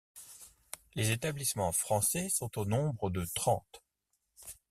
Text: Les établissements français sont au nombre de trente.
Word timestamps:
Les 0.95 1.11
établissements 1.11 1.71
français 1.71 2.27
sont 2.29 2.57
au 2.57 2.65
nombre 2.65 3.11
de 3.11 3.23
trente. 3.35 3.83